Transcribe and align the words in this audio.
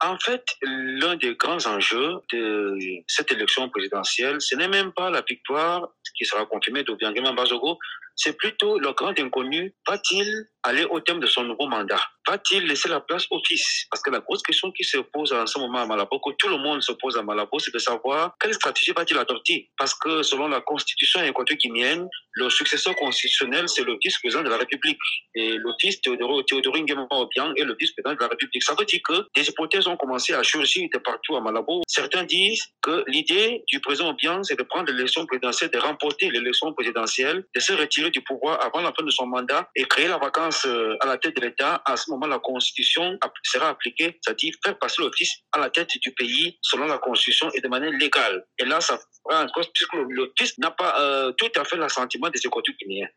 En 0.00 0.16
fait, 0.18 0.44
l'un 0.62 1.16
des 1.16 1.34
grands 1.34 1.66
enjeux 1.66 2.20
de 2.32 2.78
cette 3.08 3.32
élection 3.32 3.68
présidentielle, 3.68 4.40
ce 4.40 4.54
n'est 4.54 4.68
même 4.68 4.92
pas 4.92 5.10
la 5.10 5.22
victoire 5.22 5.88
qui 6.16 6.24
sera 6.24 6.46
confirmée 6.46 6.84
d'Obiangema 6.84 7.32
Bazogo, 7.32 7.78
c'est 8.18 8.36
plutôt 8.36 8.78
le 8.78 8.92
grand 8.92 9.18
inconnu. 9.18 9.72
Va-t-il 9.88 10.28
aller 10.64 10.84
au 10.84 11.00
terme 11.00 11.20
de 11.20 11.26
son 11.26 11.44
nouveau 11.44 11.68
mandat? 11.68 12.00
Va-t-il 12.26 12.66
laisser 12.66 12.88
la 12.88 13.00
place 13.00 13.24
au 13.30 13.40
fils? 13.46 13.86
Parce 13.90 14.02
que 14.02 14.10
la 14.10 14.18
grosse 14.18 14.42
question 14.42 14.70
qui 14.72 14.84
se 14.84 14.98
pose 14.98 15.32
en 15.32 15.46
ce 15.46 15.58
moment 15.58 15.78
à 15.78 15.86
Malabo, 15.86 16.18
que 16.18 16.32
tout 16.36 16.48
le 16.48 16.58
monde 16.58 16.82
se 16.82 16.92
pose 16.92 17.16
à 17.16 17.22
Malabo, 17.22 17.58
c'est 17.58 17.72
de 17.72 17.78
savoir 17.78 18.34
quelle 18.40 18.52
stratégie 18.52 18.92
va-t-il 18.92 19.16
adopter? 19.18 19.70
Parce 19.78 19.94
que 19.94 20.22
selon 20.22 20.48
la 20.48 20.60
constitution 20.60 21.22
équatorienne, 21.22 22.08
le 22.32 22.50
successeur 22.50 22.94
constitutionnel, 22.96 23.68
c'est 23.68 23.84
le 23.84 23.96
vice-président 24.02 24.42
de 24.42 24.50
la 24.50 24.58
République. 24.58 24.98
Et 25.34 25.52
le 25.52 25.72
fils 25.80 26.00
Théodoro, 26.00 26.42
Théodoro 26.42 26.76
Obiang 26.76 27.52
est 27.56 27.64
le 27.64 27.76
vice-président 27.78 28.14
de 28.14 28.20
la 28.20 28.28
République. 28.28 28.62
Ça 28.62 28.74
veut 28.78 28.84
dire 28.84 29.00
que 29.08 29.26
des 29.34 29.48
hypothèses 29.48 29.86
ont 29.86 29.96
commencé 29.96 30.34
à 30.34 30.42
surgir 30.42 30.88
de 30.92 30.98
partout 30.98 31.36
à 31.36 31.40
Malabo. 31.40 31.82
Certains 31.86 32.24
disent 32.24 32.64
que 32.82 33.04
l'idée 33.06 33.62
du 33.68 33.80
président 33.80 34.10
Obiang, 34.10 34.42
c'est 34.42 34.58
de 34.58 34.64
prendre 34.64 34.92
l'élection 34.92 35.24
présidentielle, 35.24 35.70
de 35.70 35.78
remporter 35.78 36.30
l'élection 36.30 36.72
présidentielle, 36.74 37.44
de 37.54 37.60
se 37.60 37.72
retirer 37.72 38.07
du 38.10 38.22
pouvoir 38.22 38.64
avant 38.64 38.80
la 38.80 38.92
fin 38.92 39.04
de 39.04 39.10
son 39.10 39.26
mandat 39.26 39.68
et 39.74 39.84
créer 39.84 40.08
la 40.08 40.18
vacance 40.18 40.64
euh, 40.66 40.96
à 41.00 41.06
la 41.06 41.18
tête 41.18 41.36
de 41.36 41.42
l'État. 41.42 41.82
À 41.84 41.96
ce 41.96 42.10
moment, 42.10 42.26
la 42.26 42.38
Constitution 42.38 43.18
sera 43.42 43.68
appliquée, 43.68 44.18
c'est-à-dire 44.22 44.54
faire 44.64 44.78
passer 44.78 45.02
fils 45.16 45.38
à 45.52 45.58
la 45.58 45.70
tête 45.70 45.90
du 46.02 46.12
pays 46.12 46.58
selon 46.62 46.86
la 46.86 46.98
Constitution 46.98 47.50
et 47.54 47.60
de 47.60 47.68
manière 47.68 47.92
légale. 47.92 48.44
Et 48.58 48.64
là, 48.64 48.80
ça 48.80 48.98
fils 50.38 50.58
n'a 50.58 50.70
pas 50.70 51.00
euh, 51.00 51.32
tout 51.32 51.50
à 51.56 51.64
fait 51.64 51.76
l'assentiment. 51.76 52.28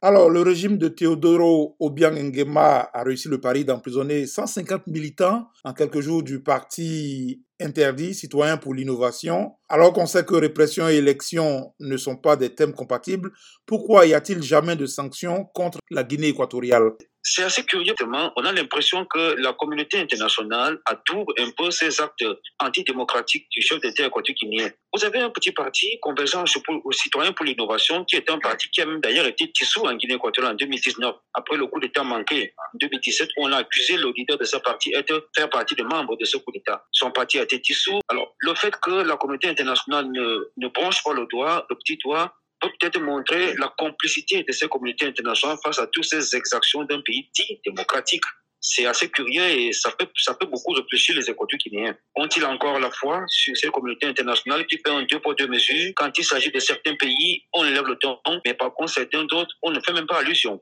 Alors, 0.01 0.29
le 0.29 0.41
régime 0.41 0.77
de 0.77 0.87
Teodoro 0.87 1.75
Obiang 1.79 2.15
Nguema 2.15 2.89
a 2.93 3.03
réussi 3.03 3.27
le 3.29 3.39
pari 3.39 3.65
d'emprisonner 3.65 4.25
150 4.25 4.87
militants 4.87 5.47
en 5.63 5.73
quelques 5.73 6.01
jours 6.01 6.23
du 6.23 6.41
parti 6.41 7.43
interdit, 7.61 8.13
citoyen 8.13 8.57
pour 8.57 8.73
l'innovation, 8.73 9.53
alors 9.69 9.93
qu'on 9.93 10.05
sait 10.05 10.25
que 10.25 10.35
répression 10.35 10.89
et 10.89 10.95
élection 10.95 11.73
ne 11.80 11.95
sont 11.97 12.17
pas 12.17 12.36
des 12.36 12.53
thèmes 12.53 12.73
compatibles, 12.73 13.31
pourquoi 13.65 14.05
y 14.05 14.13
a-t-il 14.13 14.41
jamais 14.41 14.75
de 14.75 14.86
sanctions 14.86 15.45
contre 15.53 15.80
la 15.89 16.03
Guinée 16.03 16.30
équatoriale? 16.30 16.91
C'est 17.23 17.44
assez 17.44 17.64
curieux, 17.64 17.94
on 18.36 18.45
a 18.45 18.52
l'impression 18.52 19.05
que 19.05 19.36
la 19.39 19.53
communauté 19.53 20.00
internationale 20.00 20.80
adoube 20.86 21.31
un 21.38 21.52
peu 21.52 21.69
ces 21.72 22.02
actes 22.02 22.25
antidémocratiques 22.59 23.47
du 23.52 23.61
chef 23.61 23.80
d'État 23.80 24.08
équatorien. 24.08 24.72
Vous 24.94 25.05
avez 25.05 25.19
un 25.19 25.30
petit 25.30 25.52
parti, 25.52 25.99
Convergence 26.02 26.58
aux 26.67 26.92
citoyens 26.92 27.31
pour 27.31 27.45
l'innovation, 27.45 28.03
qui 28.05 28.16
est 28.16 28.30
un 28.30 28.39
parti 28.39 28.69
qui 28.69 28.81
a 28.81 28.86
même 28.86 29.02
d'ailleurs 29.02 29.25
été 29.25 29.47
dissous 29.47 29.81
en 29.81 29.95
Guinée 29.95 30.16
équatoriale 30.16 30.53
en 30.53 30.58
2019, 30.58 31.16
après 31.33 31.58
le 31.58 31.67
coup 31.67 31.80
d'État 31.80 32.03
manqué 32.03 32.53
en 32.58 32.77
2017, 32.80 33.30
où 33.38 33.45
on 33.45 33.52
a 33.52 33.58
accusé 33.58 33.97
le 33.97 34.11
leader 34.16 34.38
de 34.38 34.44
ce 34.44 34.58
parti 34.58 34.92
de 34.92 35.27
faire 35.36 35.49
partie 35.49 35.75
des 35.75 35.83
membres 35.83 36.17
de 36.17 36.25
ce 36.25 36.38
coup 36.38 36.52
d'État. 36.52 36.86
Son 36.92 37.11
parti 37.11 37.39
a 37.39 37.44
été 37.44 37.59
dissous. 37.59 37.99
Alors, 38.09 38.36
le 38.39 38.53
fait 38.55 38.75
que 38.81 38.92
la 38.92 39.16
communauté 39.17 39.47
internationale 39.47 40.11
ne, 40.11 40.52
ne 40.58 40.67
branche 40.67 41.03
pas 41.03 41.14
le 41.14 41.25
doigt, 41.27 41.66
le 41.69 41.75
petit 41.75 41.97
doigt, 42.03 42.33
peut 42.62 42.70
peut-être 42.80 43.00
montrer 43.02 43.54
la 43.56 43.73
complicité 43.78 44.44
de 44.44 44.52
ces 44.52 44.67
communautés 44.67 45.08
internationales 45.08 45.58
face 45.64 45.80
à 45.80 45.88
toutes 45.88 46.06
ces 46.06 46.36
exactions 46.36 46.84
d'un 46.84 47.02
pays 47.02 47.30
dit 47.34 47.59
démocratique. 47.66 48.23
C'est 48.64 48.86
assez 48.86 49.09
curieux 49.09 49.44
et 49.44 49.73
ça 49.73 49.92
peut, 49.98 50.08
ça 50.16 50.36
peut 50.36 50.45
beaucoup 50.45 50.73
réfléchir 50.73 51.16
les 51.16 51.28
écoutes 51.28 51.56
guinéens. 51.56 51.98
Ont-ils 52.16 52.45
encore 52.45 52.80
la 52.80 52.92
foi 52.92 53.23
sur 53.28 53.58
ces 53.58 53.70
communautés 53.70 54.06
internationales 54.06 54.67
qui 54.67 54.78
fait 54.78 54.92
un 54.92 55.02
deux 55.04 55.20
pour 55.20 55.34
deux 55.36 55.48
mesures? 55.48 55.92
Quand 55.95 56.16
il 56.16 56.23
s'agit 56.23 56.52
de 56.52 56.59
certains 56.59 56.95
pays, 56.95 57.44
on 57.54 57.64
lève 57.64 57.86
le 57.86 57.95
ton, 57.95 58.20
mais 58.45 58.54
par 58.54 58.72
contre, 58.76 58.92
certains 58.92 59.23
d'autres, 59.23 59.56
on 59.64 59.72
ne 59.72 59.80
fait 59.80 59.94
même 59.94 60.06
pas 60.06 60.20
allusion. 60.20 60.62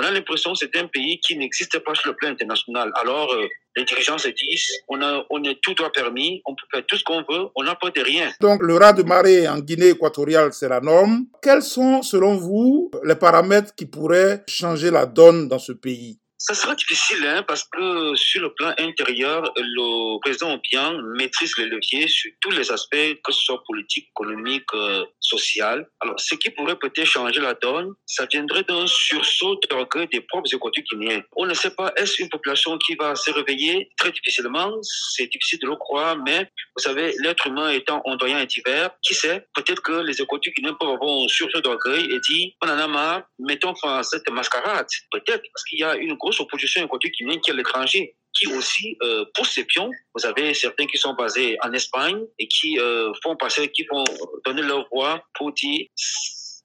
On 0.00 0.04
a 0.04 0.12
l'impression 0.12 0.52
que 0.52 0.58
c'est 0.58 0.76
un 0.76 0.86
pays 0.86 1.18
qui 1.18 1.36
n'existe 1.36 1.76
pas 1.80 1.92
sur 1.94 2.10
le 2.10 2.16
plan 2.16 2.28
international. 2.28 2.92
Alors, 2.94 3.32
euh, 3.32 3.46
les 3.76 3.84
dirigeants 3.84 4.16
se 4.18 4.28
disent, 4.28 4.70
on, 4.88 5.02
a, 5.02 5.24
on 5.30 5.42
est 5.42 5.60
tout 5.60 5.74
droit 5.74 5.90
permis, 5.90 6.40
on 6.46 6.54
peut 6.54 6.66
faire 6.72 6.86
tout 6.86 6.96
ce 6.96 7.02
qu'on 7.02 7.24
veut, 7.28 7.48
on 7.56 7.64
n'a 7.64 7.74
pas 7.74 7.90
de 7.90 8.00
rien. 8.00 8.30
Donc 8.40 8.62
le 8.62 8.76
raz 8.76 8.92
de 8.92 9.02
marée 9.02 9.48
en 9.48 9.58
Guinée 9.58 9.90
équatoriale, 9.90 10.52
c'est 10.52 10.68
la 10.68 10.80
norme. 10.80 11.26
Quels 11.42 11.62
sont, 11.62 12.02
selon 12.02 12.36
vous, 12.36 12.90
les 13.04 13.16
paramètres 13.16 13.74
qui 13.74 13.86
pourraient 13.86 14.44
changer 14.46 14.90
la 14.92 15.04
donne 15.04 15.48
dans 15.48 15.58
ce 15.58 15.72
pays? 15.72 16.18
Ça 16.38 16.54
sera 16.54 16.76
difficile 16.76 17.26
hein, 17.26 17.42
parce 17.42 17.64
que 17.64 18.14
sur 18.14 18.40
le 18.42 18.54
plan 18.54 18.72
intérieur, 18.78 19.42
le 19.56 20.20
président 20.20 20.54
Obiang 20.54 21.02
maîtrise 21.16 21.52
les 21.58 21.66
leviers 21.66 22.06
sur 22.06 22.30
tous 22.40 22.50
les 22.50 22.70
aspects, 22.70 23.20
que 23.24 23.32
ce 23.32 23.40
soit 23.40 23.62
politique, 23.66 24.08
économique, 24.10 24.64
euh, 24.74 25.04
social. 25.20 25.88
Alors, 26.00 26.18
ce 26.18 26.36
qui 26.36 26.50
pourrait 26.50 26.78
peut-être 26.78 27.06
changer 27.06 27.40
la 27.40 27.54
donne, 27.54 27.92
ça 28.06 28.26
viendrait 28.30 28.62
d'un 28.62 28.86
sursaut 28.86 29.58
d'orgueil 29.68 30.06
des 30.12 30.20
propres 30.20 30.54
économiques 30.54 30.86
guinéens. 30.92 31.22
On 31.36 31.44
ne 31.44 31.54
sait 31.54 31.70
pas, 31.70 31.92
est-ce 31.96 32.22
une 32.22 32.28
population 32.28 32.78
qui 32.78 32.94
va 32.94 33.16
se 33.16 33.30
réveiller 33.32 33.90
très 33.98 34.12
difficilement? 34.12 34.70
C'est 35.14 35.26
difficile 35.26 35.58
de 35.60 35.66
le 35.66 35.76
croire, 35.76 36.16
mais 36.24 36.50
vous 36.76 36.82
savez, 36.82 37.14
l'être 37.18 37.48
humain 37.48 37.70
étant 37.70 38.00
ondoyant 38.04 38.38
et 38.38 38.46
divers, 38.46 38.90
qui 39.02 39.14
sait? 39.14 39.44
Peut-être 39.54 39.82
que 39.82 40.00
les 40.02 40.22
économiques 40.22 40.54
guinéens 40.56 40.76
peuvent 40.78 40.90
avoir 40.90 41.24
un 41.24 41.28
sursaut 41.28 41.60
d'orgueil 41.60 42.04
et 42.04 42.20
dire, 42.20 42.52
on 42.62 42.68
en 42.68 42.78
a 42.78 42.86
marre, 42.86 43.22
mettons 43.40 43.74
fin 43.74 43.98
à 43.98 44.02
cette 44.04 44.30
mascarade. 44.30 44.86
Peut-être 45.10 45.42
parce 45.52 45.64
qu'il 45.68 45.80
y 45.80 45.84
a 45.84 45.96
une 45.96 46.16
opposition 46.40 46.86
côté 46.88 47.10
qui 47.10 47.24
vient 47.24 47.38
qui 47.38 47.50
est 47.50 47.54
l'étranger 47.54 48.14
qui 48.32 48.46
aussi 48.48 48.96
euh, 49.02 49.24
ses 49.44 49.64
pions. 49.64 49.90
Vous 50.14 50.26
avez 50.26 50.54
certains 50.54 50.86
qui 50.86 50.98
sont 50.98 51.14
basés 51.14 51.56
en 51.62 51.72
Espagne 51.72 52.20
et 52.38 52.46
qui 52.46 52.78
euh, 52.78 53.12
font 53.22 53.36
passer, 53.36 53.68
qui 53.68 53.84
vont 53.90 54.04
donner 54.44 54.62
leur 54.62 54.86
voix 54.92 55.22
pour 55.34 55.52
dire 55.52 55.86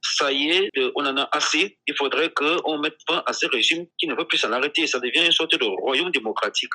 ça 0.02 0.32
y 0.32 0.50
est, 0.50 0.70
on 0.96 1.06
en 1.06 1.18
a 1.18 1.30
assez. 1.32 1.78
Il 1.88 1.96
faudrait 1.96 2.30
qu'on 2.32 2.78
mette 2.78 2.98
fin 3.08 3.24
à 3.26 3.34
ce 3.34 3.46
régime 3.48 3.86
qui 3.98 4.06
ne 4.06 4.16
veut 4.16 4.26
plus 4.26 4.38
s'en 4.38 4.52
arrêter. 4.52 4.86
Ça 4.86 5.00
devient 5.00 5.26
une 5.26 5.32
sorte 5.32 5.58
de 5.58 5.66
royaume 5.66 6.12
démocratique. 6.12 6.74